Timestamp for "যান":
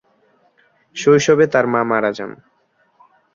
2.17-2.31